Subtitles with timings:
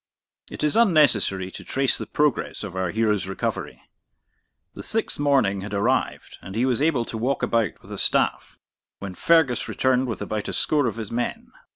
[0.49, 3.83] It is unnecessary to trace the progress of our hero's recovery.
[4.73, 8.57] The sixth morning had arrived, and he was able to walk about with a staff,
[8.97, 11.51] when Fergus returned with about a score of his men.